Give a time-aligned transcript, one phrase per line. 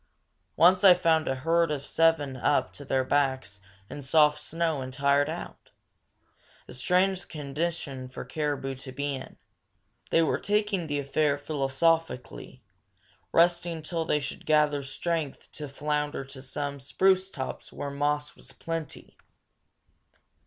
[0.55, 4.91] Once I found a herd of seven up to their backs in soft snow, and
[4.91, 5.69] tired out,
[6.67, 9.37] a strange condition for a caribou to be in.
[10.09, 12.63] They were taking the affair philosophically,
[13.31, 18.53] resting till they should gather strength to flounder to some spruce tops where moss was
[18.53, 19.19] plenty.